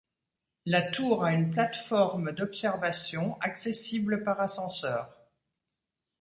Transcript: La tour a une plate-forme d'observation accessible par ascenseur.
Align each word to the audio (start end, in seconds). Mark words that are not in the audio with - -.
La 0.65 0.81
tour 0.81 1.23
a 1.23 1.31
une 1.31 1.51
plate-forme 1.51 2.31
d'observation 2.31 3.37
accessible 3.39 4.23
par 4.23 4.41
ascenseur. 4.41 5.15